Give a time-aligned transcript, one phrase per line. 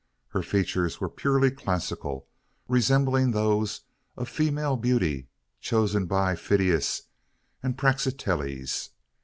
[0.29, 1.99] Her features were purely classic:
[2.67, 3.85] resembling those types
[4.17, 5.27] of female beauty
[5.59, 7.03] chosen by Phidias
[7.63, 8.89] or Praxiteles.